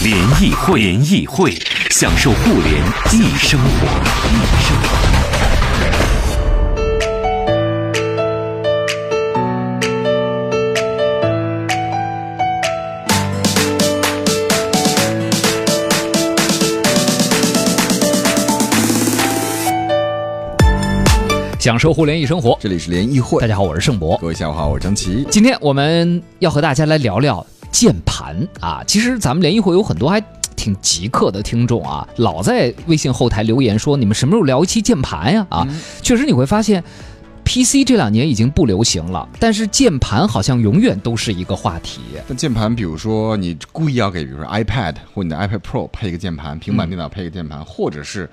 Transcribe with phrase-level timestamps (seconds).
[0.00, 1.52] 联谊会，联谊会，
[1.90, 2.72] 享受互联
[3.12, 3.66] 易生活，
[4.28, 4.86] 易生活。
[21.58, 22.56] 享受互联易生活。
[22.60, 24.16] 这里是联谊会，大家好，我是盛博。
[24.18, 25.26] 各位下午好，我是张琪。
[25.28, 28.82] 今天我们要和大家来聊聊键盘啊。
[28.86, 30.20] 其实咱们联谊会有很多还
[30.56, 35.46] 挺极客的听众啊，老在微信后台留言说你们什么时候聊一期键盘呀？
[35.50, 35.68] 啊，
[36.02, 36.82] 确实你会发现。
[37.48, 42.02] PC 这两年已经不流行了，但是键盘好像永远都是一个话题。
[42.26, 48.28] 那键盘，比如说你故意要给，比如说 iPad 或你的 iPad Pro 配一个键盘，平板电脑配一个键盘，或者是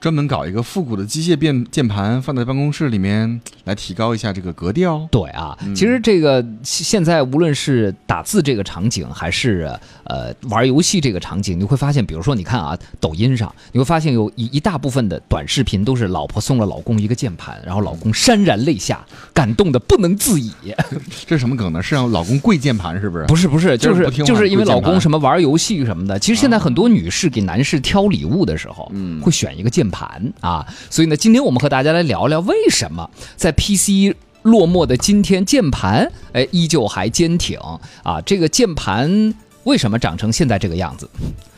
[0.00, 5.06] 专门搞一个复古的机械键键盘放在办公室里面来提高一下这个格调。
[5.12, 9.72] 对啊，其实这个现在无论是打字这个场景，还是
[10.02, 18.55] 呃玩游戏这个场景，你会发现，比如说你看啊，抖音上你会发现有一一大部分的短视频都是老婆送了老公一个键盘，然后老公潸然。
[18.56, 20.52] 泪下，感动的不能自已。
[21.26, 21.82] 这是什么梗呢？
[21.82, 23.24] 是让老公跪键盘是不是？
[23.26, 26.18] 不是不是，就是就是因为老公什么玩游戏什么的。
[26.18, 30.66] 其实现在很多女士给男士挑礼物的时候，嗯，会选一个键盘啊。
[30.90, 37.58] 所以呢，今天我们和大家来聊聊，为什么在 PC 落寞的今天，键盘哎依旧还坚挺
[38.02, 38.20] 啊？
[38.24, 39.34] 这个键盘
[39.64, 41.08] 为什么长成现在这个样子，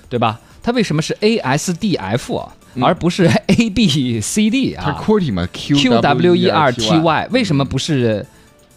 [0.08, 0.40] 对吧？
[0.62, 2.36] 它为什么是 ASDF
[2.82, 4.84] 而不是 ABCD 啊？
[4.84, 8.26] 它 QWERTY 为什么不是？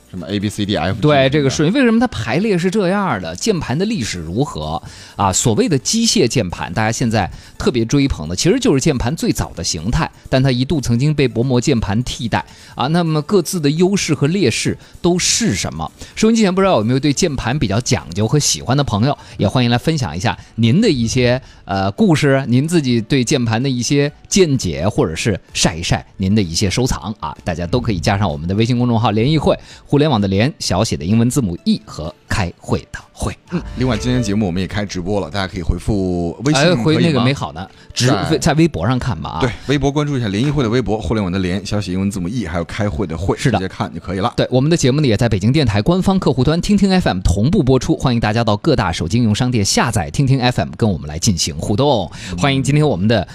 [0.09, 0.99] 什么 A B C D F？
[0.99, 3.33] 对这个顺序，为什么它排列是这样的？
[3.33, 4.83] 键盘的历史如何
[5.15, 5.31] 啊？
[5.31, 12.43] 所谓的机械键盘，大家现在特别追捧的，其实就是键盘最早的形态，但它一度曾经被薄膜键盘替代
[12.75, 12.87] 啊。
[12.87, 15.89] 那么各自的优势和劣势都是什么？
[16.13, 27.33] 收音机前不知道有没有对键盘比较讲究和喜欢的朋友，也欢迎来分享一下您的一些呃故事，您自己对键盘的一些见解，或者是晒一晒您的一些收藏啊。
[27.45, 29.97] 大家都可以加上我们的微信公众号“联谊会”互。
[30.01, 33.37] 联网的联小写的英文字母 E 和开会的会。
[33.51, 38.09] 嗯，另外今天节目我们也开直播了，大家可以回复微信回那个美好的，直
[38.39, 39.39] 在微博上看吧啊。
[39.41, 44.33] 对，微博关注一下联谊会的微博，互联网的联小写英文字母 E，还有开会的会，是的，直接看就可以了。
[44.37, 52.09] 对，我们的节目呢也在北京电台官方客户端听听 FM 同步播出，欢迎大家到各大手机应用商店下载听听 FM，跟我们来进行互动。
[52.37, 53.27] 欢迎今天我们的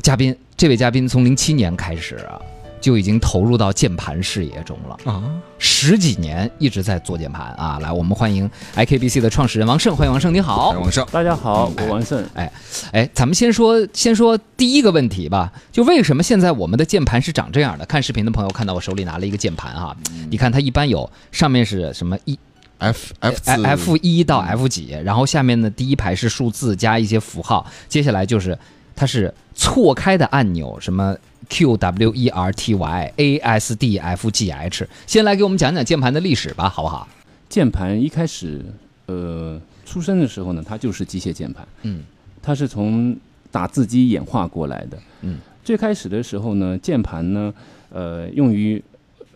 [0.00, 2.38] 嘉宾，这位嘉宾从零七年开始啊。
[2.80, 5.22] 就已经投入到键盘事业中了啊！
[5.58, 7.78] 十几年一直在做键盘啊！
[7.80, 12.24] 来，我们欢迎 IKBC 的创始人王胜，欢迎王胜，你好，王胜，大家好，我王胜。
[12.34, 12.52] 哎，
[12.92, 17.86] 哎，咱们先说先说第一个问题吧，就为什么现在我们的键盘是长这样的？
[17.86, 19.96] 看视频的朋友看到我手里拿了一个键盘哈，
[20.30, 22.38] 你看它一般有上面是什么一
[22.78, 28.56] F F F 一到 F 几，然后下面的第一排是数字加一些符号，接下来就是
[28.96, 31.14] 它是错开的按钮，什么
[31.50, 37.06] ？Q W E R T Y A S D F G H，先来给我们讲讲键盘的历史吧，好不好？
[37.48, 38.64] 键盘一开始，
[39.06, 42.02] 呃，出生的时候呢，它就是机械键盘，嗯，
[42.42, 43.16] 它是从
[43.52, 47.54] 打字机演化过来的，嗯，最开始的时候呢，键盘呢，
[47.90, 48.82] 呃，用于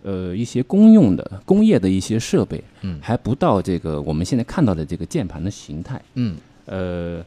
[0.02, 7.22] 呃一些公用的、工业的一些设备，嗯，还不到这个我们现在看到的这个键盘的形态，嗯，呃。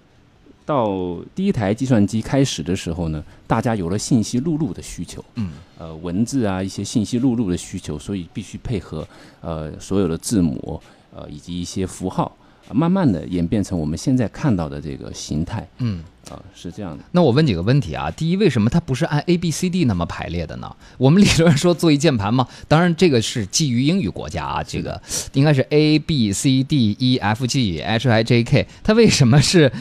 [0.65, 9.07] 到第一台计算机开始的时候呢，大家有了信息录入的需求，嗯，呃，文字啊，一些信息录入的需求，所以必须配合
[9.41, 10.81] 呃所有的字母，
[11.15, 12.31] 呃，以及一些符号。
[12.71, 17.03] 慢慢的演变成我们现在看到的这个形态，嗯，啊，是这样的。
[17.11, 20.73] 那我问几个问题啊，第一，为什么它不是按 A B C D 那么排列的呢？
[20.97, 25.01] 我们理论上说做一键盘嘛，当然这个是基于英语国家啊，这个
[25.33, 29.71] 应该是 A B C D E F G H I J K，它为什么是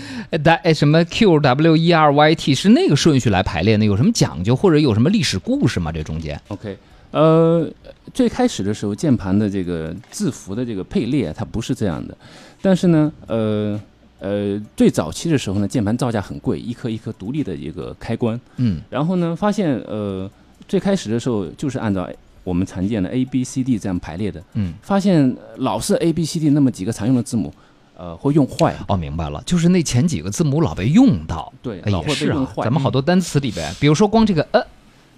[0.74, 3.84] 什么 Q W E R Y T 是那个顺序来排列呢？
[3.84, 5.92] 有什么讲究或者有什么历史故事吗？
[5.92, 6.76] 这中间？OK，
[7.12, 7.70] 呃，
[8.12, 12.16] 最开始的时候键盘的这个字符的这个配列它不是这样的。
[12.60, 13.80] 但是呢，呃
[14.22, 18.40] 呃，最早期的时候呢，键盘造价很贵，一颗一颗独立的一个开关。
[18.58, 18.80] 嗯。
[18.88, 20.30] 然后呢，发现呃，
[20.68, 22.08] 最开始的时候就是按照
[22.44, 24.40] 我们常见的 A B C D 这样排列的。
[24.54, 24.74] 嗯。
[24.80, 27.52] 发现老是 A B C D 那么几个常用的字母，
[27.96, 28.76] 呃，会用坏。
[28.86, 31.52] 哦，明白了，就是那前几个字母老被用到。
[31.60, 32.62] 对，老会被用坏。
[32.62, 34.64] 咱们好多单词里边，比如说光这个呃。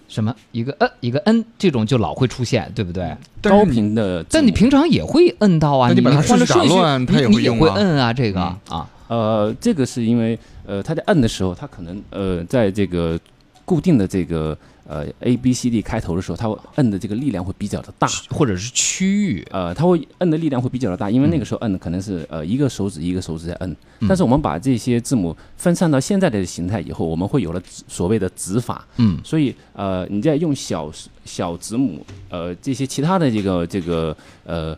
[0.06, 3.16] 什么一个呃一个 N 这种就老会出现，对不对？
[3.40, 13.18] 高频的，但你平常也会摁到啊，你把它换了顺序打，乱它也你你也会用啊会摁啊，这个嗯啊，呃，这个是因为呃，他在摁的时候，他可能呃，在这个
[13.64, 14.56] 固定的这个
[14.86, 18.06] 呃 A B C D 开头的时候，他会摁的这个力量会比较的大。
[18.30, 24.08] 或者是区域，呃，他会摁的力量会比较的大，因为那个时候摁的可能是呃一个手指一个手指在摁，嗯。
[24.08, 29.18] 但是我们把这些字母分散到现在的形态以后，我们会有了指所谓的指法，嗯。
[29.24, 30.90] 所以呃你在用小
[31.24, 34.76] 小指母呃这些其他的这个这个呃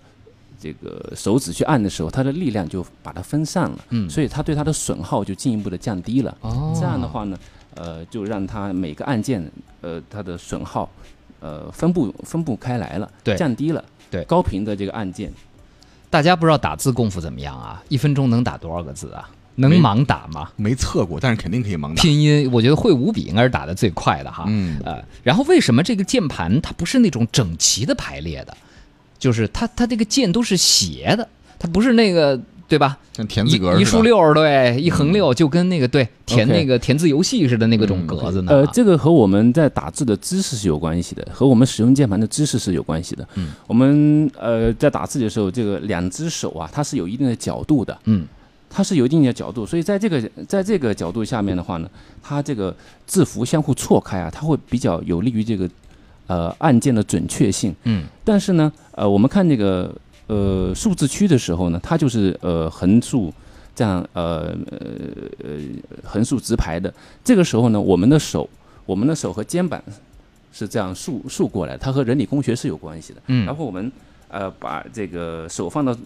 [0.61, 6.37] 这个手指去按的时候，它的力量就把它分散了，嗯所以它对它的损耗就进一步的降低了。
[6.41, 7.39] 哦这样的话呢，
[7.75, 9.51] 呃，就让它每个按键，
[9.81, 10.91] 呃，它的损耗，
[11.41, 15.33] 呃，分布分布开来了，对降低了，对高频的这个按键，
[16.11, 17.83] 大家不知道打字功夫怎么样啊？
[17.89, 19.29] 一分钟能打多少个字啊？
[19.59, 20.51] 能盲打吗？
[20.57, 22.03] 没测过，但是肯定可以盲打。
[22.03, 24.45] 拼音，我觉得会五笔应该是打的最快的哈。
[24.49, 28.55] 嗯呃，然后为什么这个键盘它不是那种整齐的排列的？
[29.19, 31.29] 就是它它这个键都是斜的，
[31.59, 32.99] 它不是那个对吧？
[33.13, 38.53] 像田字格一一竖六儿对，一横六就跟那个对填那个填字游戏似的那个种嗯格子呢。
[38.53, 43.27] 呃，这个和我们在打字的姿势是有关系的，和我们使用键盘的姿势是有关系的。
[43.37, 48.27] 嗯，我们呃在打字的时候，这个两只手啊，它是有一定的角度的，嗯。
[48.69, 51.89] 它是有一定的角度，所以在这个在这个角度下面的话呢，
[52.21, 52.77] 它这个
[53.07, 55.71] 字符相互错开啊，它会比较有利于这个
[56.27, 57.75] 呃按键的准确性。
[57.85, 59.95] 嗯但是呢，呃，我们看这个
[60.27, 63.33] 呃数字区的时候呢，它就是呃横竖
[63.75, 64.79] 这样呃呃
[65.45, 65.59] 呃
[66.05, 66.93] 横竖直排的。
[67.23, 68.49] 这个时候呢，我们的手
[68.85, 69.81] 我们的手和肩膀
[70.53, 73.21] 是这样竖竖过来，它和人体工学是有关系的。
[73.27, 73.93] 嗯然后我们
[74.29, 75.97] 呃把这个手放到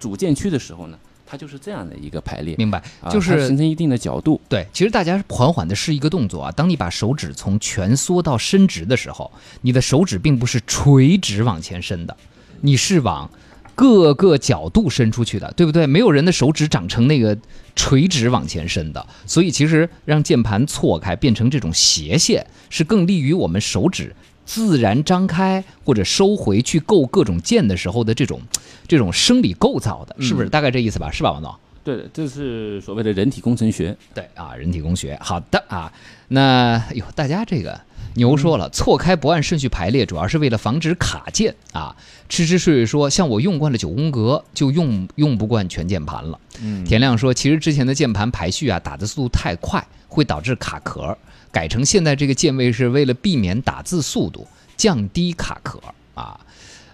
[0.00, 0.98] 主键区的时候呢，
[1.32, 4.38] 它就是这样的一个排列，明白，就是形成一定的角度。
[4.50, 6.52] 对，其实大家缓缓的是一个动作啊。
[6.52, 9.32] 当你把手指从蜷缩到伸直的时候，
[9.62, 12.14] 你的手指并不是垂直往前伸的，
[12.60, 13.30] 你是往
[13.74, 15.86] 各个角度伸出去的，对不对？
[15.86, 17.34] 没有人的手指长成那个
[17.74, 28.40] 垂直往前伸的，所以其实让键盘错开变成这种斜线，是更利于我们手指自然张开或者收回去够各种键的时候的这种
[28.86, 30.48] 这种生理构造的，是不是？
[30.48, 31.10] 大概这意思吧？
[31.10, 31.54] 是吧，王总？
[31.84, 33.96] 对的，这是所谓的人体工程学。
[34.14, 35.92] 对啊，人体工学，好的啊。
[36.28, 37.80] 那哟，大家这个
[38.14, 41.96] 牛说了，错开不按顺序排列，主要是为了防止卡键啊。
[42.28, 46.38] 吃吃睡睡说，像我用惯了九宫格，就用用不惯全键盘了。
[46.60, 51.18] 嗯田亮说，其实之前的键盘排序啊，打的速度太快，会导致卡壳，
[51.52, 55.78] 改成现在这个键位是为了避免打字速度，降低卡壳
[56.14, 56.40] 啊。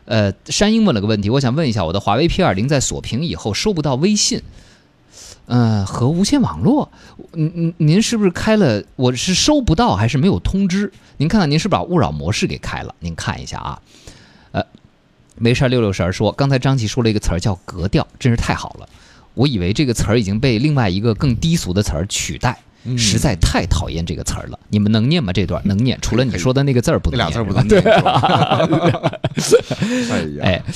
[0.05, 4.43] 呃，山鹰问了个问题，我想问一下，我的华为 P 2 0在锁屏以后收不到微信，
[5.47, 6.91] 嗯、和无线网络，
[7.33, 8.83] 您您您是不是开了？
[8.97, 10.93] 我是收不到还是没有通知？
[11.19, 12.95] 您看看您是把勿扰模式给开了？
[13.01, 13.83] 您看一下啊。
[14.53, 14.65] 呃，
[15.37, 18.89] 没事儿，六六神儿说，刚才张琪说了一个词儿叫格调，真是太好了。
[19.35, 22.59] 我以为这个词儿已经被另外一个更低俗的词儿取代，
[22.97, 24.59] 实在太讨厌这个词儿了。
[24.69, 25.33] 你们能念吗？
[25.33, 25.99] 这段能念？
[26.01, 27.83] 除了你说的那个字儿不能念，俩字儿不能念。
[30.43, 30.63] 哎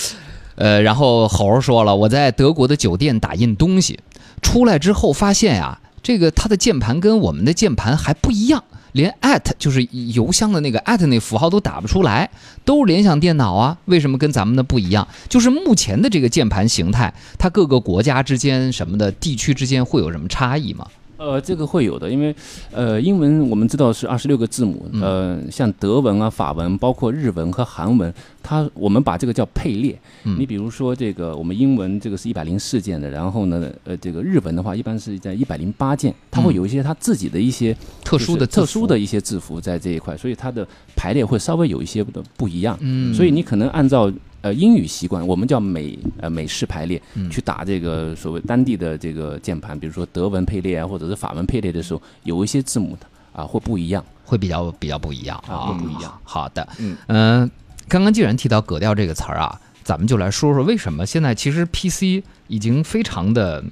[0.54, 3.98] 呃，然后猴儿说了，我在德国的酒店打印东西，
[4.42, 8.62] 出来之后发现呀、这个它的键盘跟我们的键盘还不一样，
[8.92, 9.82] 连 at 就是
[10.12, 12.28] 邮箱的那个 at 那符号都打不出来，
[12.66, 15.08] 都是联想电脑啊，为什么跟咱们的不一样？
[15.30, 20.86] 就是目前的这个键盘形态，它各个国家之间什么的地区之间会有什么差异吗？
[21.22, 22.34] 呃，这个会有的，因为
[22.72, 28.12] 呃，英文我们知道是二十六个字母，呃，像德文啊、法文，包括日文和韩文，
[28.42, 29.96] 它我们把这个叫配列。
[30.24, 42.76] 嗯你比如说这个我们英文这个是一百零四件的，然后呢，呃，这个日文的话一般是在一百零八件，它会有一些它自己的一些特殊的特殊的一些字符在这一块，所以它的排列会稍微有一些的不一样。
[42.80, 44.10] 嗯所以你可能按照
[44.42, 52.96] 呃英语习惯，我们叫美呃美式排列，嗯去打这个所谓当地的这个键盘，比如说德文配列啊，或者是法文配列的时候，有一些字母
[53.32, 54.04] 啊会不一样。
[54.24, 56.18] 会比较比较不一样啊会不一样。
[56.22, 57.50] 好的，嗯呃
[57.86, 63.62] 刚刚既然提到格调这个词儿啊，咱们就来说说为什么现在其实 PC 已经非常的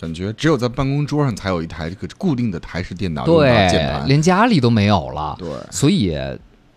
[0.00, 3.50] 感觉只有在办公桌上才有一台这个固定的台式电脑对，
[4.06, 5.36] 连家里都没有了。
[5.38, 6.16] 对，所以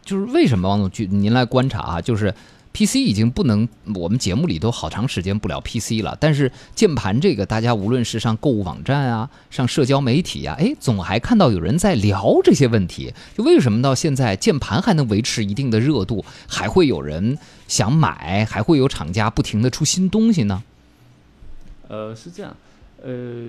[0.03, 2.33] 就是为什么王总去您来观察啊，就是
[2.77, 13.11] PC 已经不能，我们节目里都好长时间不聊 PC 了，但是键盘这个，大家无论是上购物网站啊，上社交媒体啊，哎，总还看到有人在聊这些问题。
[13.35, 20.61] 就为什么到现在键盘还能维持一定的热度，还会有人想买，还会有厂家不停的出新东西呢？
[21.87, 22.55] 呃，是这样，
[23.01, 23.47] 呃，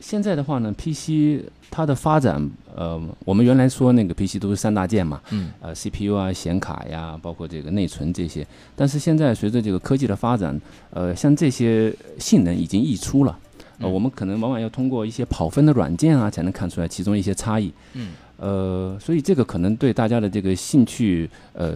[0.00, 8.44] 现在的话呢，PC 它的发展，呃，我们原来说那个 PC 都是三大件嘛，嗯，呃，CPU 啊、显卡呀，包括这个内存这些。
[8.74, 10.58] 但是现在随着这个科技的发展，
[10.90, 13.38] 呃，像这些性能已经溢出了，
[13.78, 17.72] 呃，我们可能往往要通过一些跑分的软件啊，才能看出来其中一些差异。
[17.92, 21.74] 嗯，呃，所以这个可能对大家的这个兴趣，呃，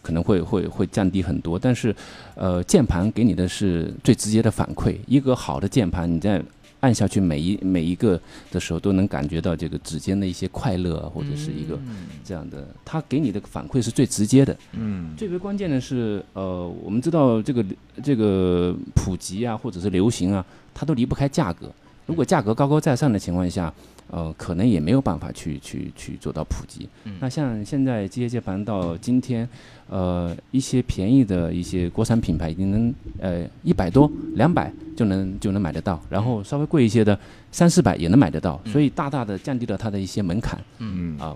[0.00, 1.58] 可能会会会降低很多。
[1.58, 1.94] 但是，
[2.36, 6.40] 呃，键盘给你的是最直接的反馈，一个好的键盘，你在
[6.84, 11.78] 按下去每一每一个的时候，都能感觉到这个指尖的一些快乐啊，或者是一个
[12.22, 14.54] 这样的，它给你的反馈是最直接的。
[14.72, 17.64] 嗯，最为关键的是，呃，我们知道这个
[18.02, 21.72] 这个普及啊，或者是流行啊，它都离不开价格。
[22.06, 23.72] 如果价格高高在上的情况下，
[24.10, 26.88] 呃，可能也没有办法去去去做到普及。
[27.20, 29.48] 那像现在机械键盘到今天，
[29.88, 37.18] 呃，一些便宜的一些国产品牌已经能呃一百多、两百就能就能买得到，然后稍微贵一些的
[37.50, 40.58] 三四百也能买得到，所以大大的降低了它的一些门槛。
[40.78, 41.34] 嗯啊，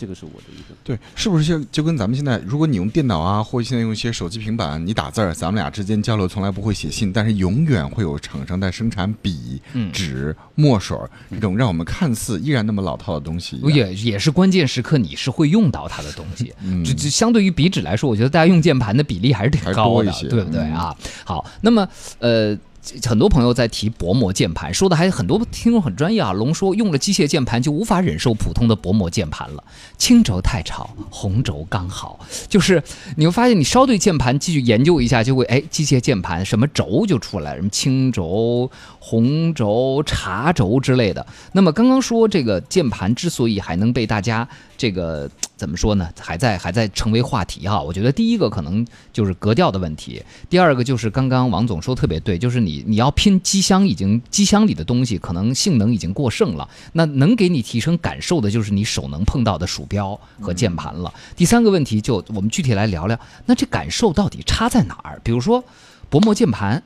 [0.00, 0.74] 这个是我的一个。
[0.82, 13.58] 对，是不是就就跟咱们现在，如果你用电脑啊，或者现在用一些手机、平板，你打字儿，咱们俩之间交流从来不会写信，但是永远会有厂商在生产笔、嗯纸、墨水儿这种让我们看似依然那么老套的东西。
[13.64, 16.54] 也也是关键时刻你是会用到它的东西。
[16.64, 20.96] 嗯这这相对于笔纸来说，我觉得大家用键盘的比例还是挺高一些，对不对嗯啊？
[21.24, 21.86] 好，那么
[22.20, 22.56] 呃。
[23.06, 26.32] 很多朋友在提薄膜键盘，说的还很多听众很专业啊。
[26.32, 29.62] 龙说用了机械键盘就无法忍受普通的薄膜键盘了，
[29.98, 32.18] 轻轴太吵，红轴刚好。
[32.48, 32.82] 就是
[33.16, 41.26] 你会发现，你稍对键盘继续研究一下，就会哎，机械键盘什么轴就出来，什么轻轴、红轴、茶轴之类的。
[41.52, 44.48] 那么刚刚说这个键盘之所以还能被大家
[44.80, 47.82] 这个怎么说呢，还在还在成为话题哈。
[47.82, 48.82] 我觉得第一个可能
[49.12, 61.12] 就是格调的问题，第二个就是刚刚王总说特别对，就是你你要拼机箱，已经机箱里的东西可能性能已经过剩了，那能给你提升感受的就是你手能碰到的鼠标和键盘了。
[61.36, 65.20] 第三个问题就我们具体来聊聊，那这感受到底差在哪儿？
[65.22, 65.62] 比如说
[66.08, 66.82] 薄膜键盘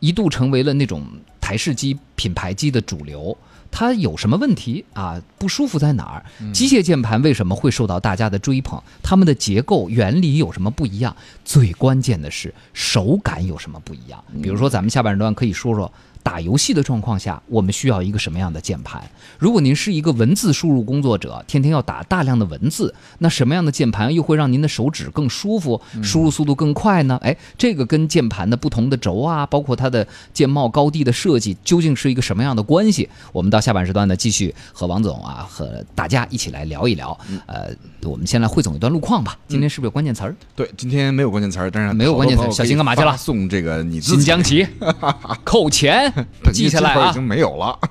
[0.00, 1.06] 一度成为了那种
[1.40, 3.38] 台式机品牌机的主流。
[3.70, 5.20] 它有什么问题啊？
[5.38, 6.52] 不舒服在哪儿？
[6.52, 8.80] 机械键盘为什么会受到大家的追捧？
[9.02, 11.14] 它们的结构原理有什么不一样？
[11.44, 14.22] 最关键的是手感有什么不一样？
[14.42, 15.90] 比如说，咱们下半段可以说说
[16.30, 19.02] 打游戏的状况下，我们需要一个什么样的键盘？
[19.36, 27.18] 如果您是一个文字输入工作者，天天要打大量的文字，那什么样的键盘又会让您的手指更舒服，输入速度更快呢？
[27.20, 33.08] 哎，这个跟键盘的不同的轴啊，包括它的键帽高低的设计，究竟是一个什么样的关系？
[33.32, 37.18] 我们到下半时段呢，继续和王总啊和大家一起来聊一聊。
[37.46, 37.70] 呃，
[38.04, 39.36] 我们先来汇总一段路况吧。
[39.48, 40.36] 今天是不是有关键词儿？
[40.54, 44.64] 对，今天没有关键词儿，但是没有关键词儿 小新干嘛去了送这个你新疆旗
[45.42, 46.12] 扣钱
[46.52, 47.22] 记下来啊已经！
[47.22, 47.78] 没有了。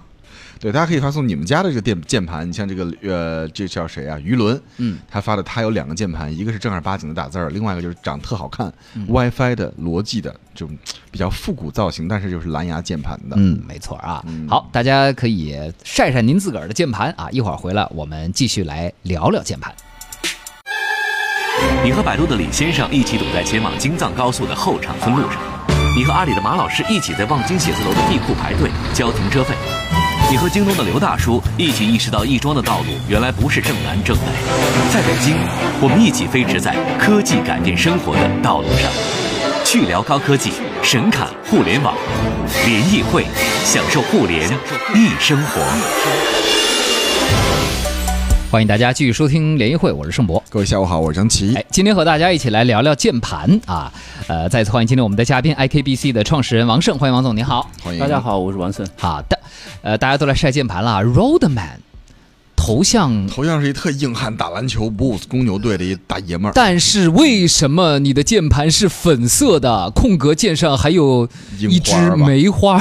[0.60, 4.20] 对，大家可以发送你们家的这个键键盘，你像这个呃，这叫谁啊？
[4.20, 10.78] 于伦，嗯，他发的他有两个键盘，一个是正儿八经的打字儿，另外一个就是长特好看、嗯 WiFi 的逻辑的这种
[11.12, 13.38] 比较复古造型，但是就是蓝牙键盘的。
[13.38, 14.22] 嗯，没错啊。
[14.50, 17.30] 好，大家可以晒晒您自个儿的键盘啊。
[17.32, 19.74] 一会儿回来，我们继续来聊聊键盘。
[21.86, 25.42] 你和百度的李先生一起堵在前往京藏高速的后长春路上，
[26.00, 29.54] 你和阿里的马老师一起在望京写字楼的地库排队交停车费，
[30.32, 34.24] 你和京东的刘大叔一起意识到亦庄的道路原来不是正南正北。
[34.94, 35.36] 在北京，
[35.82, 38.90] 我们一起飞驰在科技改变生活的道路上，
[39.66, 41.94] 去聊高科技，神侃互联网，
[42.66, 43.26] 联谊会，
[43.66, 44.50] 享受互联
[44.96, 45.60] 易生活。
[48.50, 50.39] 欢迎大家继续收听联谊会，我是盛博。
[50.52, 51.54] 各位下午好，我是张琪。
[51.54, 53.94] 哎，今天和大家一起来聊聊键盘啊。
[54.28, 57.70] 呃，再次欢迎今天我们的嘉宾 IKBC 的创始人王胜，欢迎王总，您好。
[57.84, 58.20] 欢迎大家。
[58.20, 58.84] 好，我是王胜。
[58.98, 59.40] 好的，
[59.84, 61.78] 呃，大家都来晒键盘了啊，Roadman
[62.70, 69.90] 头像头像是一特硬汉打篮球 Bulls 公牛队的一大爷们儿，但是为什么你的键盘是粉色的？
[69.96, 72.80] 空格键上还有一枝梅花，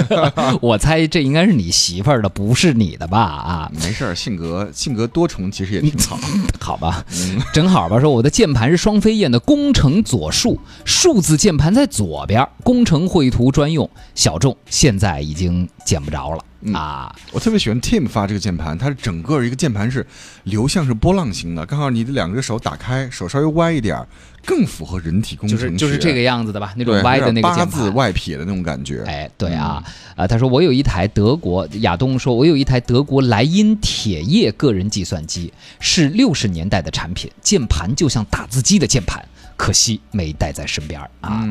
[0.62, 3.20] 我猜这应该是你媳妇儿的，不是你的吧？
[3.20, 6.18] 啊， 没事儿，性格性格多重，其实也挺好。
[6.58, 7.04] 好吧，
[7.52, 8.00] 正好吧。
[8.00, 17.14] 说我的键盘是双飞燕的工程左竖，数字键盘在左边，工程绘图专用，小众，现在已经见不着了、嗯啊。
[17.32, 20.06] 我特别喜欢 Tim 发这个键盘，它是整个一个键盘是
[20.44, 24.06] 流向是波浪形的，刚好你的两个手打开，手稍微歪一点儿，
[24.44, 25.68] 更符合人体工程学。
[25.68, 27.80] 是就是这个样子的吧，那种，歪的那个八键盘。
[27.80, 29.04] 字外撇的那种感觉。
[29.06, 29.82] 哎，对啊，
[30.16, 39.24] 啊，他说我有一台德国，亚东说我有一台德国莱茵铁业个人计算机，是六十年代的产品，键盘就像打字机的键盘，
[39.58, 41.44] 可惜没带在身边啊。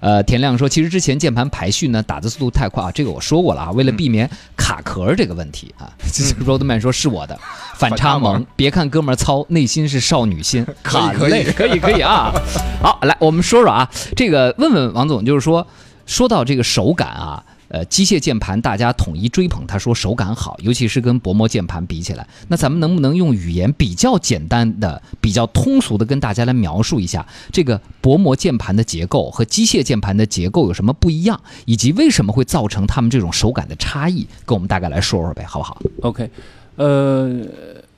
[0.00, 3.70] 呃，田亮说，其实之前键盘排序呢，打字速度太快啊，这个我说过了啊。
[3.72, 5.92] 为了避免卡壳这个问题啊，
[6.46, 7.38] Roadman 说是我的
[7.76, 8.46] 反差萌。
[8.56, 10.64] 别看哥们儿糙，内心是少女心。
[10.82, 12.32] 可以可以 可以可以啊。
[12.80, 15.66] 好，来我们说说啊，这个问问王总，就是说
[16.06, 17.44] 说到这个手感啊。
[17.70, 22.26] 呃，机械键盘大家统一追捧，他说手感好，尤其是跟薄膜键盘比起来。
[22.48, 34.26] 那咱们能不能用语言比较简单的、比较通俗的跟大家来描述一下这个薄膜键盘的结构和机械键盘的结构有什么不一样，以及为什么会造成他们这种手感的差异？
[34.44, 36.28] 跟我们大概来说说呗，好不好？OK，
[36.74, 37.40] 呃，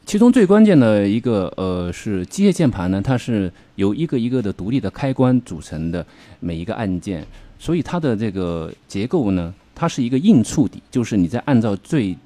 [0.05, 6.05] 其中最关键的一个呃是机械键盘呢，它是由一个一个的独立的开关组成的
[6.41, 7.27] 每一个按键，
[7.59, 9.55] 所以它的这个结构呢。
[9.75, 12.17] 它是一个硬触底，就是你在按照最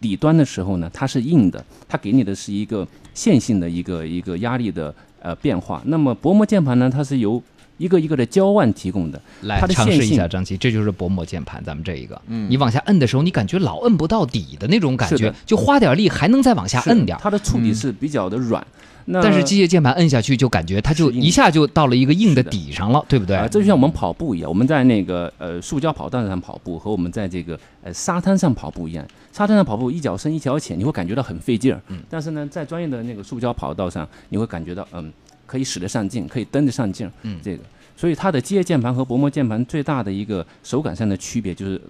[0.00, 5.82] 底端的时候呢，它是硬的，它给你的是一个线性的一个一个压力的呃变化。
[5.86, 7.42] 那么薄膜键盘呢，它是由
[7.78, 9.20] 一个一个的胶腕提供的。
[9.42, 17.16] 来尝试一下，张琪，这就是薄膜键盘，咱们这一个，嗯你往下摁的时候，你感觉老摁不到底的那种感觉，就花点力还能再往下摁点。
[17.20, 18.66] 它的触底是比较的软。
[19.12, 23.36] 但是机械键盘摁下去就感觉它就一下就到了一个硬的底上了，对不对？
[23.36, 29.06] 啊这就像我们跑步一样，我们在那个呃塑胶跑道上跑步和我们在这个呃沙滩上跑步一样。
[29.32, 31.80] 沙滩上跑步一脚深一脚浅，你会感觉到很费劲儿。
[31.88, 32.00] 嗯。
[32.10, 35.12] 但是呢，在专业的那个塑胶跑道上，你会感觉到嗯
[35.46, 37.08] 可以使得上劲，可以蹬得上劲。
[37.22, 37.38] 嗯。
[37.40, 37.62] 这个，
[37.96, 41.80] 所以它的机械键盘和薄膜键盘最大的一个手感上的区别就是，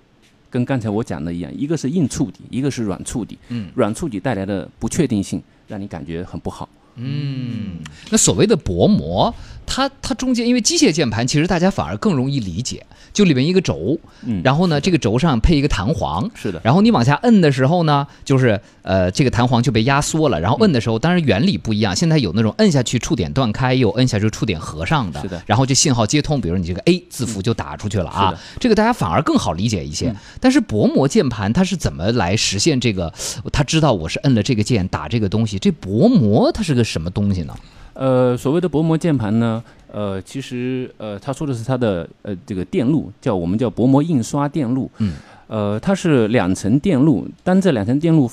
[0.50, 3.38] 跟刚才我讲的一样，一个是硬触底，一个是软触底。
[3.48, 3.70] 嗯。
[3.74, 6.68] 软触底带来的不确定性，让你感觉很不好。
[6.96, 7.78] 嗯，
[8.10, 9.34] 那所谓的薄膜，
[9.66, 12.84] 它它中间因为机械键盘，其实大家反而更容易理解，
[13.16, 30.14] 就里面一个轴，嗯，然后呢，这个轴上配一个弹簧，是的，然后你往下摁的时候呢，就是呃，这个弹簧就被压缩了，然后摁的时候，当然原理不一样，现在有那种摁下去触点断开，又摁下去触点合上的，是的，然后这信号接通，比如你这个 A 字符就打出去了啊，这个大家反而更好理解一些。
[30.40, 33.12] 但是薄膜键盘它是怎么来实现这个？
[33.52, 36.86] 他知道我是摁了这个键打这个东西，这薄膜它是个。
[36.86, 37.54] 什么东西呢？
[37.94, 39.60] 呃，所谓的薄膜键盘呢，
[39.96, 44.90] 呃，其实呃，他说的是它的呃这个电路，叫我们叫薄膜印刷电路。
[44.98, 45.14] 嗯。
[45.46, 48.30] 呃，它是两层电路，当这两层电路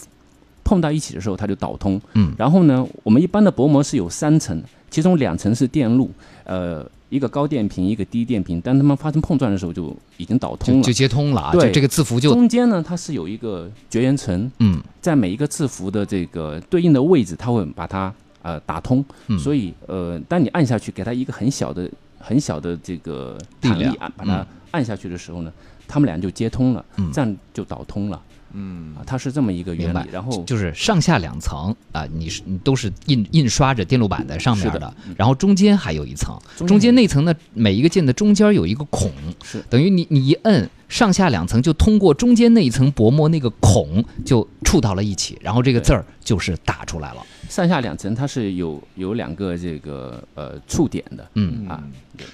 [0.65, 2.01] 碰到一起的时候，它就导通。
[2.15, 2.33] 嗯。
[2.37, 6.11] 然后呢，我们一般的薄膜是有三层，其中两层是电路，
[6.43, 8.59] 呃，一个高电平，一个低电平。
[8.59, 11.53] 当它们发生碰撞的时候，就已经导通了，就接通了啊。
[11.53, 14.51] 对，这个字符就中间呢，它是有一个绝缘层。
[14.59, 14.81] 嗯。
[14.99, 18.13] 在每一个字符的这个对应的位置，它会把它。
[18.43, 19.03] 呃，打通，
[19.39, 25.51] 所以呃，当你按下去，给它一个很小的、很小的这个弹力按，把它按下去的时候呢，
[25.87, 28.21] 它们俩就接通了，这样就导通了。
[28.55, 30.09] 嗯，它是这么一个原理。
[30.11, 39.09] 然后就是上下两层啊，你是你都是印印刷着电路板在上面的，然后中间还有一层，中间那层呢，每一个键的中间有一个孔，
[39.43, 39.63] 是。
[39.69, 40.69] 等于你你一摁。
[40.89, 47.25] 上下两层就通过中间那一层薄膜那个孔就触到了一起，然后这个字儿就是打出来了。
[47.53, 51.83] 上下两层它是有有两个这个呃触点的，嗯啊，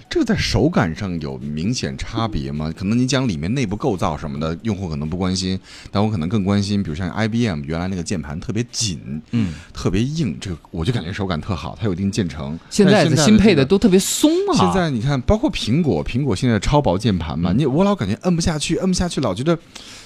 [0.10, 2.72] 这个在手感上有明显差别吗？
[2.78, 5.58] 可能你讲里面内部构造什么的，用户可能不关心，
[5.92, 12.60] 但我可能更关心，比如像 IBM 原来那个键盘特别紧，嗯，特别硬，这个我就感觉手感特好，它有一定渐成。
[12.70, 14.58] 现在的新配的都特别松啊。
[14.58, 18.50] 现在你看，包括苹果，苹果现在超薄键盘嘛，你我老感觉摁不下。
[18.50, 19.56] 下去摁不下去，老觉得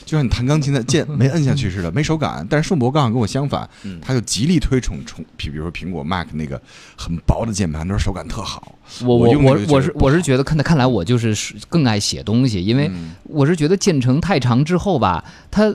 [0.04, 2.46] 就像你弹钢琴的键 没摁下去似的，没手感。
[2.50, 3.70] 但是顺博刚好跟我相反，
[4.02, 6.62] 他就极力推崇崇，比比如说苹果 Mac 那个
[6.98, 8.76] 很薄的键盘，他说手感特好。
[9.04, 11.36] 我我我我是我是觉得看看来我就是
[11.70, 12.90] 更爱写东西，因为
[13.24, 15.74] 我是觉得键程太长之后吧，它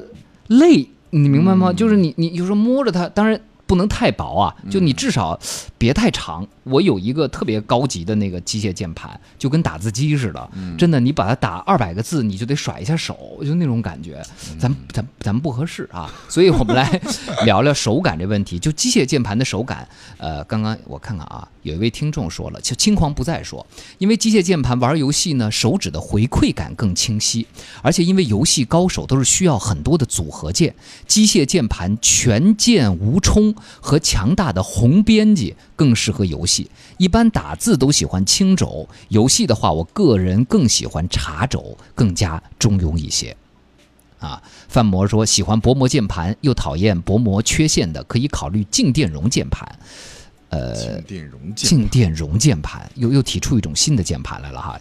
[0.49, 1.73] 累，你明白吗？
[1.73, 5.39] 就是你你有时候摸着它，当然不能太薄啊，就你至少
[5.79, 6.47] 别太长。
[6.65, 14.23] 我有一个特别高级的那个机械键盘，就跟打字机似的，真的，你把它打二百个字，你就得甩一下手，就那种感觉。
[14.59, 17.01] 咱咱咱们不合适啊， 所以我们来
[17.47, 18.59] 聊聊手感这问题。
[18.59, 19.89] 就机械键盘的手感，
[20.19, 27.47] 呃，刚刚我看看啊，有一位听众说了，就轻狂不再说，因为机械键盘玩游戏呢，手指的回馈感更清晰，
[27.81, 30.75] 而且因为游戏高手都是需要很多的组合键，
[31.07, 36.69] 机械键盘全键无冲和强大的红编辑更适合游戏。
[36.97, 43.37] 一般打字都喜欢轻轴，游戏的话，我个人更喜欢茶轴，更加中庸一些。
[44.19, 49.79] 啊，范魔说喜欢薄膜键盘，又讨厌薄膜缺陷的，可以考虑静电容键盘。
[50.51, 54.81] 呃，静电容键，静电容键盘又又提出一种新的键盘来了哈。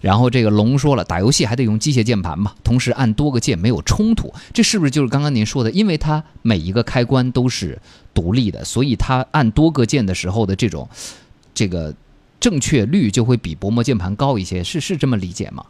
[0.00, 5.70] 然后这个龙说了，打游戏还得用机械键盘嘛，同时按多个键没有冲突，这是不是就是刚刚您说的？
[5.70, 7.78] 因为它每一个开关都是
[8.14, 10.88] 独立的，所以它按多个键的时候的这种
[11.52, 11.94] 这个
[12.40, 15.64] 正确率就会比薄膜键盘高一些，是是这么理解吗？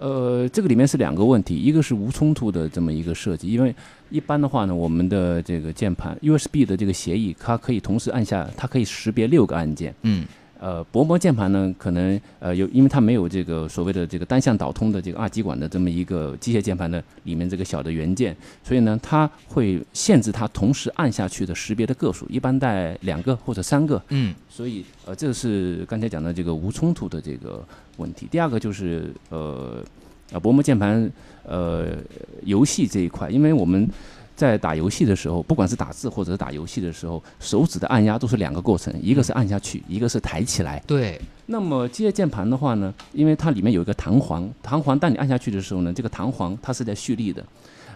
[0.00, 3.74] 呃，这个里面是两个问题，一个是无冲突的这么一个设计，因为
[4.08, 9.94] 一般的话呢，我们的这个键盘 USB 的这个协议，它可以同时按下，它可以识别六个按键。
[10.02, 10.26] 嗯。
[10.60, 24.00] 呃，薄膜键盘呢，可能呃有，因为它没有这个所谓的这个单向导通的这个二极管的这么一个机械键盘的里面这个小的元件，所以呢，它会限制它同时按下去的识别的个数，一般带两个或者三个。
[24.10, 24.34] 嗯。
[24.50, 27.64] 所以呃，这是刚才讲的这个无冲突的这个
[27.96, 28.28] 问题。
[28.30, 29.82] 第二个就是呃，
[30.30, 31.10] 啊薄膜键盘
[31.44, 31.86] 呃
[32.44, 33.88] 游戏这一块，因为我们。
[34.40, 40.82] 在打游戏的时候，不管是打字或者是打游戏的时候，手指的按压都是两个过程，一个是按下去，一个是抬起来。
[40.86, 41.20] 对。
[41.44, 47.44] 那么机械键盘的话呢，因为它里面有一个弹簧，弹簧当你按下去的时候呢，这个弹簧它是在蓄力的，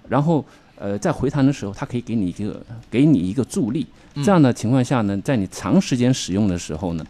[0.06, 0.44] 然后
[0.76, 3.86] 呃在回弹的时候，它可以给你一个给你一个助力。
[4.16, 7.06] 这样的情况下呢，在你长时间使用的时候呢，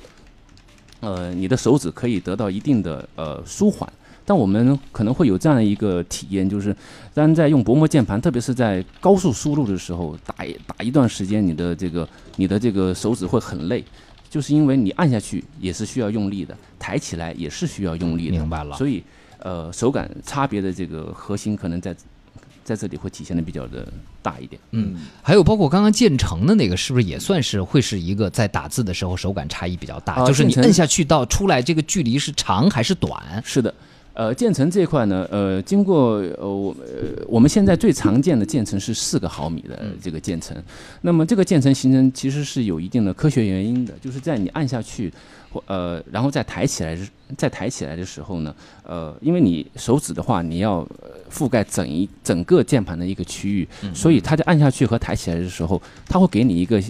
[1.01, 3.93] 呃，你的手指可以得到一定的呃舒缓。
[4.27, 6.75] 但我们可能会有这样的一个体验，就是
[7.13, 10.35] 当在用薄膜键盘，特别是在高速输入的时候，打
[10.67, 13.85] 打一段时间，你的这个你的这个手指会很累，
[14.31, 18.39] 就是因为你按下去也是需要用力的，抬起来也是需要用力的。
[18.39, 18.77] 明白了。
[18.77, 19.05] 所以，
[19.41, 21.95] 呃，手感差别的这个核心可能在
[22.65, 23.87] 在这里会体现的比较的
[24.23, 24.59] 大一点。
[24.71, 30.25] 嗯，还有包括刚刚建成的那个，是不是也算是会是一个在打字的时候手感差异比较大？
[30.25, 33.43] 就是你摁下去到出来这个距离是长还是短？
[33.45, 33.73] 是的。
[34.15, 40.57] 呃，渐层这一块呢，呃，经过呃我呃我们现在最常见的渐层是四个毫米的这个渐层，
[41.03, 45.13] 那么这个渐层形成其实是有一定的科学原因的，就是在你按下去
[45.51, 46.97] 或呃然后再抬起来
[47.37, 50.87] 再抬起来的时候呢，呃，因为你手指的话你要
[51.29, 56.81] 覆盖整一整个键盘的一个区域，所以它在按下去和抬起来的时候，它会给你一个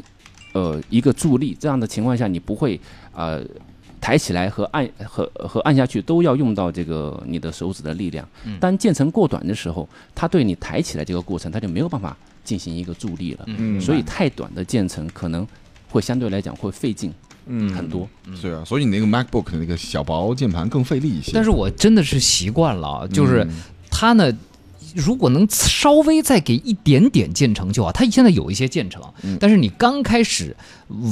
[0.53, 2.79] 呃一个助力，这样的情况下你不会
[3.15, 3.43] 呃。
[4.05, 8.29] 抬起来和按和和按下去都要用到这个你的手指的力量。
[8.61, 12.15] 当键程过短的时候，它对你抬起来这个过程，它就没有办法
[12.45, 13.45] 进行一个助力了。
[13.47, 15.49] 嗯，所以太短的键程可能
[15.89, 17.11] 会相对来讲会费劲，
[17.47, 18.07] 嗯，很多。
[18.43, 21.33] 对啊，所以你那个 MacBook 的那个小薄键盘更费力一些。
[21.33, 23.49] 但是我真的是习惯了，就是
[23.91, 24.31] 它呢。
[24.95, 29.03] 如果能稍微再给一点点建成就好，它现在有一些建成，
[29.41, 30.57] 但是你刚开始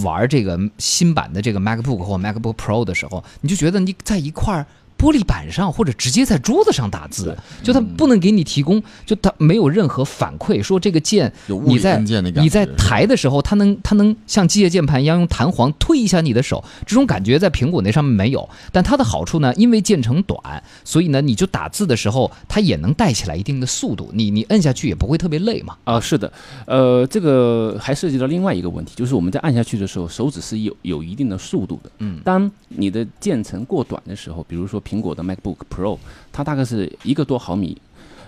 [0.03, 4.67] 玩这个新版的这个 MacBook 或 MacBook Pro 的时候，你就觉得你在一块儿。
[5.03, 11.33] 玻璃板上或者直接在桌子上打字，就它不能给你提供，就它没有任何反馈，说这个键
[11.67, 18.49] 你在你在抬的时候，它能它能像机械键盘一样用弹簧推一下你的手，这种感觉在苹果那上面没有。
[18.71, 25.77] 但它的好处呢，因为键程短，所以呢你就打字的时候，它也能带起来一定的速度，你你摁下去也不会特别累嘛。
[25.83, 26.33] 啊，是的，
[26.65, 31.91] 呃，这个还涉及到另外一个问题，就是我们在按下去的时候，手指是有有一定的速度的。
[31.99, 34.81] 嗯，当你的键程过短的时候，比如说。
[34.93, 35.99] 苹果的 MacBook Pro，
[36.31, 37.81] 它大概是一个多毫米，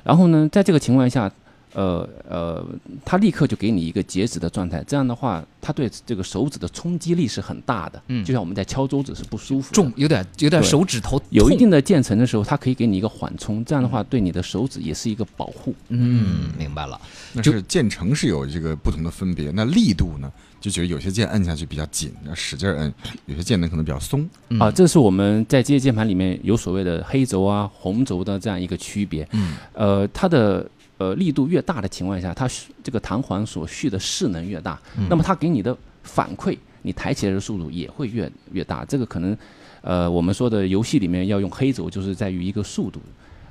[0.03, 1.31] 然后呢，在这个情况下，
[1.75, 2.65] 呃呃，
[3.05, 15.75] 它立刻就给你一个截止的状态，这样的话，它对这个手指的冲击力是很大的，嗯，就像我们在敲桌子是不舒服，重有点有点手指头有一定的渐层的时候，它可以给你一个缓冲，这样的话对你的手指也是一个保护。
[15.89, 16.99] 嗯，明白了，
[17.35, 20.33] 那是渐层是有这个不同的分别，那力度呢？
[20.65, 22.91] 就觉得有些键摁下去比较紧，要使劲摁；
[23.27, 24.27] 有些键呢可能比较松。
[24.59, 29.29] 啊，这是我们在机械键盘里面有所谓的黑轴啊、红轴的这样一个区别。
[29.33, 32.49] 嗯，呃，它的呃力度越大的情况下，它
[32.83, 38.87] 这个弹簧所蓄的势能越大，那么它给你的反馈，你抬起来的速度也会越越大。
[38.87, 39.37] 这个可能，
[39.83, 42.99] 呃，我们说的游戏里面要用黑轴，就是在于一个速度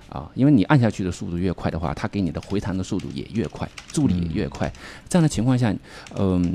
[0.10, 4.74] 啊，因为你按下去的速度越快的话，它给你的回弹的速度也越快，助力也越快。
[5.08, 5.72] 这样的情况下，
[6.18, 6.42] 嗯。
[6.44, 6.52] 呃，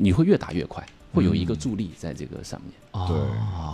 [0.00, 2.72] 你会越打越快，会有一个助力在这个上面。
[3.08, 3.16] 对，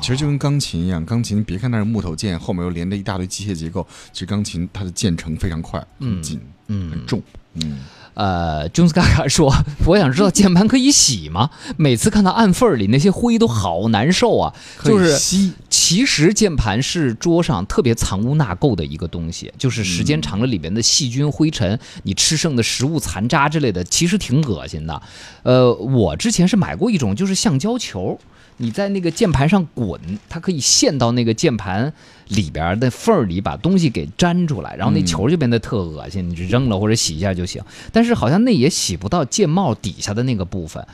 [0.00, 6.48] 其实就跟钢琴一样，钢琴别看它是木头键，后面又连着一大堆机械结构，其实钢琴它的键程非常快，很紧，嗯，
[6.90, 7.22] 很重，
[7.54, 7.78] 嗯。
[8.14, 9.54] 呃，Jones 嘎嘎说
[9.86, 11.48] ：“我想知道键盘可以洗吗？
[11.78, 14.52] 每次看到暗缝里那些灰都好难受啊。
[14.84, 15.16] 就是
[15.70, 25.00] 其实键盘是桌上特别藏污纳垢的一个东西，就是时间长了里面的细菌、灰尘，你吃剩的食物残渣之类的，其实挺恶心的。
[25.44, 28.18] 呃，我之前是买过一种，就是橡胶球。”
[28.62, 31.90] 你在那个键盘上滚，它可以陷到那个键盘
[32.30, 37.62] 里边的缝儿里，把东西给粘出来，然后那球就变得特恶心，你就扔了或者洗一下就行。
[37.92, 40.84] 但是好像那也洗不到键帽底下的那个部分。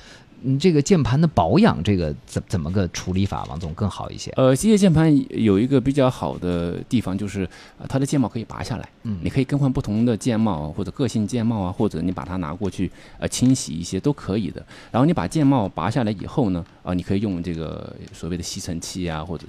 [0.42, 4.30] 你这个键盘的保养，这个怎怎么个处理法，王总更好一些？
[4.36, 14.64] 呃，机械键盘有一个比较好的地方，就是呃它的键帽可以拔下来，嗯你可以更换不同的键帽或者个性键帽啊，或者你把它拿过去呃清洗一些都可以的。
[14.92, 19.46] 然后你把键帽拔下来以后呢，啊、你可以用这个所谓的吸尘器啊，或者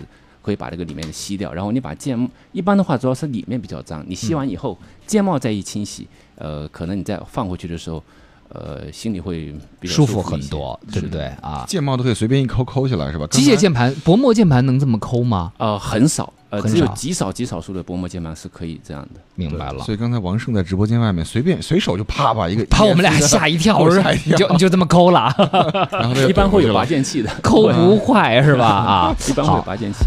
[0.47, 1.53] 可以把这个里面的吸掉。
[1.53, 2.17] 然后你把键
[2.53, 8.01] 一般的话，主要是里面比较脏，你吸完以后，键帽再一清洗，呃，可能你再放回去的时候，
[8.49, 11.65] 呃，心里会比较舒服服很多，对不对啊？
[11.67, 13.27] 键帽都可以随便一抠抠起来，是吧？
[13.27, 15.51] 机械键盘、薄膜键盘能这么抠吗？
[15.57, 19.19] 呃，很少，呃，只有极少极少数的薄膜键盘是可以这样的。
[19.36, 19.83] 明白了。
[19.83, 25.33] 所以刚才王胜在直播间外面随便随手就啪把一个 把我们俩吓一跳， 吓一跳你就你就这么抠了，
[25.91, 28.65] 然后一般会有拔键器的，抠不坏是吧？
[28.65, 29.62] 啊，一般会有。
[29.63, 30.05] 拔键器。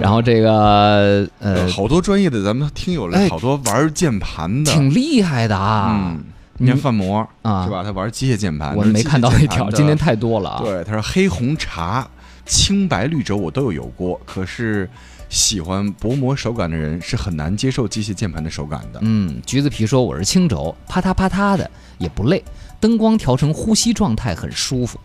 [0.00, 6.24] 然后这个呃呃，，好多专业的咱们听友哎来，好多玩键盘的，挺厉害的啊嗯，，
[6.58, 7.82] 你看范模啊是吧？
[7.84, 10.14] 他玩机械键盘，我没看到那条，今天太。
[10.14, 10.62] 多了啊。
[10.62, 12.08] 对，他说黑红茶、
[12.46, 14.88] 青白绿轴我都有有过，可是
[15.28, 19.00] 喜欢薄膜手感的人是很难接受机械键盘的手感的。
[19.02, 21.68] 嗯，橘子皮说我是青轴，啪嗒啪嗒的
[21.98, 22.42] 也不累，
[22.78, 24.98] 灯光调成呼吸状态很舒服。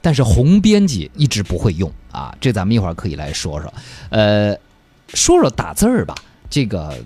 [0.00, 3.72] 但是红编辑一直不会用啊，这咱们一会儿可以来说说。
[4.10, 4.56] 呃，
[5.14, 6.14] 说说打字儿吧，
[6.48, 6.96] 这个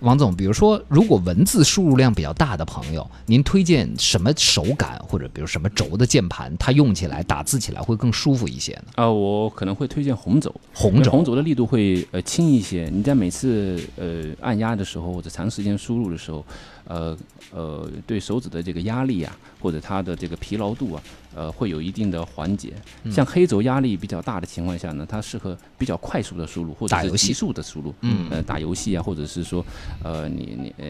[0.00, 8.84] 王总，比如说如果文字输入量比较大的朋友，您推荐什么手感或者比如什么轴的键盘，它用起来打字起来会更舒服一些呢？
[8.96, 12.90] 啊、我可能会推荐红轴，红轴红轴的力度会呃轻一些。
[12.92, 16.44] 你在每次呃按压的时候或者长时间输入的时候，
[16.84, 17.16] 呃
[17.50, 21.02] 呃对手指的这个压力啊，或者它的这个疲劳度啊，
[21.36, 22.72] 呃会有一定的缓解。
[23.04, 27.94] 嗯像黑轴压力比较大的情况下呢，它适合比较快速的输入或者是急速的输入。
[28.00, 29.64] 嗯呃打游戏啊，或者是说
[30.02, 30.86] 呃你你呃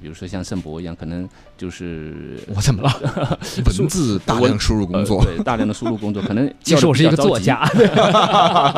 [0.00, 1.28] 比如说像圣博一样，可能
[1.58, 3.38] 就是 我怎么了？
[3.78, 7.66] 文字大量输入工作，呃、对大量的输入工作，可能 其实我是一个作家，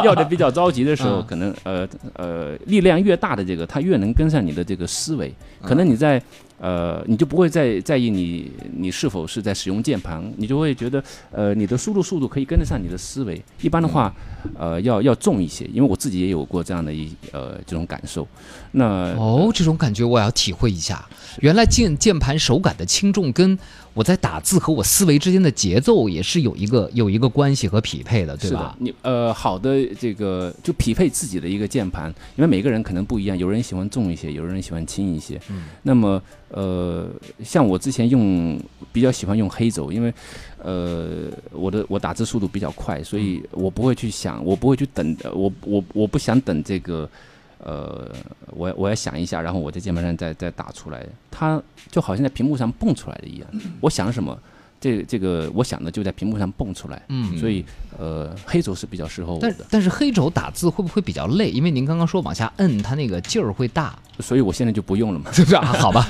[0.04, 5.32] 要的比较着急的时候，嗯可能呃呃力量越大的这个，它越能跟上你的这个思维。
[5.62, 6.22] 可能你在
[6.60, 13.40] 呃，你就不会再在意你你是否是在使用键盘，你就会觉得呃你的输入速度可以跟得上你的思维。
[13.60, 14.14] 一般的话，
[14.58, 18.26] 呃要要重一些，因为我自己也有过这样的一呃这种感受。
[18.72, 21.06] 那哦，这种感觉我要体会一下。
[21.40, 23.56] 原来键键盘手感的轻重跟
[23.98, 35.40] 我在打字和我思维之间的节奏也是有一个有一个关系和匹配的，对吧？，你呃好的这个就匹配自己的一个键盘，因为每个人可能不一样，有人喜欢重一些，有人喜欢轻一些。
[35.50, 37.10] 嗯，那么呃，
[37.42, 38.56] 像我之前用
[38.92, 40.14] 比较喜欢用黑轴，因为
[40.62, 47.10] 呃我的我打字速度比较快，所以我不会去想，我不会去等，呃我我我不想等这个。
[47.58, 48.08] 呃，
[48.48, 53.48] 我我要想一下，然后我在键盘上再再打出来，它就好像在屏幕上蹦出来的一样。
[53.80, 54.38] 我想什么，
[54.80, 57.02] 这这个我想的就在屏幕上蹦出来。
[57.08, 57.64] 嗯所以
[57.98, 61.50] 呃，黑轴是比较适合我的，但但是黑轴打字会不会比较累？
[61.50, 65.30] 因为您刚刚说往下摁，它那个劲儿会大，所以我现在就不用了嘛。
[65.34, 65.64] 是不是啊？
[65.78, 66.06] 好吧，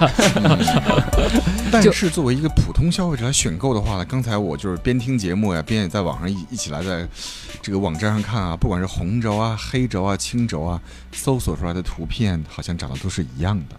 [1.72, 7.09] 但是作为一个普通消费者来选购的话呢，刚才我就是边听节目呀，边也在网上一一起来在
[7.62, 10.81] 这个网站上看啊，不管是红轴啊、黑轴啊、青轴啊，
[11.12, 13.76] 搜索出来的图片好像长得都是一样的，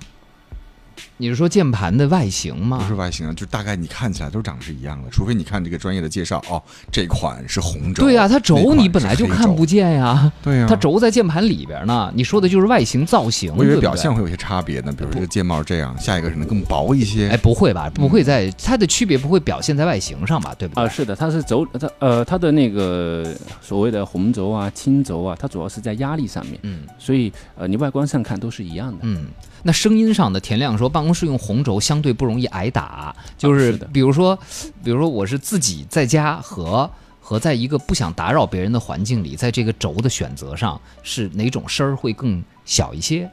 [1.18, 2.94] 你是说键盘的外形吗不是？
[2.94, 12.12] 外形啊，就大概你看起来都长得是一样的，除非你看这个专业的介绍，哦，这款是红轴，对呀、它轴你本来就看不见呀，对呀、它轴在键盘里边呢。
[12.16, 17.30] 你说的就是外形造型，我以为表象会有些差别呢，比如这个键帽这样，下一个可能更薄一些。
[17.30, 17.90] 哎，不会吧？
[17.94, 20.54] 不会在它的区别不会表现在外形上吧？
[20.58, 20.84] 对不对？
[20.84, 29.00] 啊，是的，它是轴，它呃，它的那个所谓的红轴啊、青轴啊，它主要是在压力上面，嗯所以呃，你外观上看都是一样的。
[29.04, 29.28] 嗯，
[29.64, 34.38] 那声音上的田亮说，办公室用红轴相对不容易挨打，就是比如说，
[34.84, 43.30] 比如说我是自己在家和和在一个不想打扰别人的环境里，在这个轴的选择上，是哪种声儿会更小一些？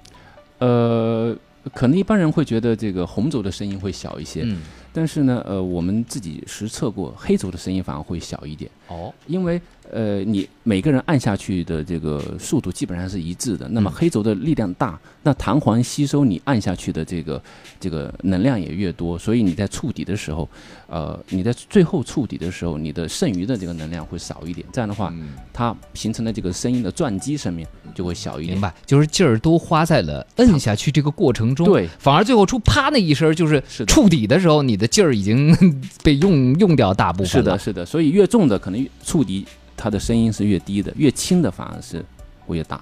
[0.59, 1.37] 呃，
[1.75, 4.61] 可能一般人会觉得这个红轴的声音会小一些，嗯，
[4.97, 9.61] 但是呢，呃，我们自己实测过，黑轴的声音反而会小一点，哦，因为
[9.93, 13.69] 呃，你每个人按下去的这个速度基本上是一致的。
[13.69, 13.93] 那么嗯。
[13.93, 17.41] 黑轴的力量大，那弹簧吸收你按下去的这个
[17.79, 20.49] 这个能量也越多，所以你在触底的时候，
[20.89, 24.67] 呃，你在最后触底的时候，你的剩余的这个能量会少一点。
[24.73, 25.29] 这样的话，嗯。
[25.53, 28.55] 它形成的这个声音的撞击上面就会小一点。
[28.55, 35.55] 明白，就是劲儿都花在了摁下去这个过程中，对，反而最后出啪那一声，就是触底的时候，你的劲儿已经
[36.03, 37.29] 被用用掉大部分了。
[37.29, 39.47] 是的，是的，所以越重的可能触底，
[39.77, 42.05] 它的声音是越低的；越轻的反而是
[42.47, 42.81] 会越大。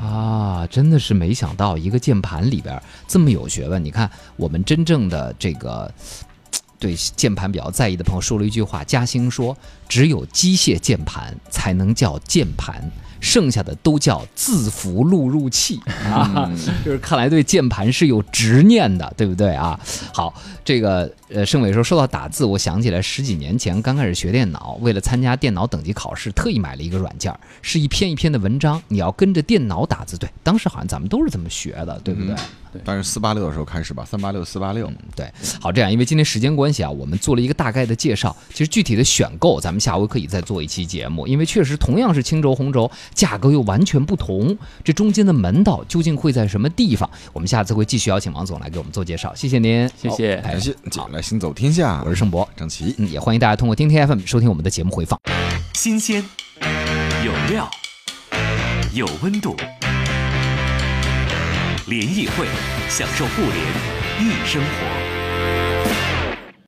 [0.00, 3.84] 啊，真的是没想到一个键盘里边这么有学问。
[3.84, 5.92] 你看，我们真正的这个
[6.78, 9.56] 对键盘比较在意的朋友说了一句话，嘉兴说
[9.88, 16.50] ：“只有机械键盘才能叫键盘。”剩下的都叫字符录入器啊，
[16.82, 19.78] 就是看来对键盘是有执念的，对不对啊？
[20.10, 20.32] 好，
[20.64, 30.18] 这个呃，盛伟说说到打字，我想起来十几年前刚开始学电脑，为了参加电脑等级考试，特意买了一个软件，是一篇一篇的文章，你要跟着电脑打字。
[30.18, 32.34] 对，当时好像咱们都是这么学的，对不对？
[32.72, 34.90] 对，但是四八六的时候开始吧，三八六、四八六。
[35.14, 35.28] 对，
[35.60, 38.36] 好，这样，因为今天时间关系啊，我们做了一个大概的介绍。
[38.50, 47.08] 其实具体的选购，咱们下回可以再做一期节目，因为确实同样是青轴、红轴，价格又完全不同，这中间的门道究竟会在什么地方？
[47.32, 49.32] 我们下次会继续邀请王总来给我们做介绍。
[49.34, 50.72] 谢谢您，谢谢，感谢。
[50.96, 55.20] 好，来行走天下，我是盛博，张琪，嗯，也欢迎大家通过听天 FM 收听我们的节目回放。
[55.74, 56.24] 新鲜，
[57.22, 57.70] 有料，
[58.94, 59.54] 有温度。
[61.88, 62.46] 联谊会，
[62.88, 63.54] 享受互联
[64.18, 65.09] 易生活。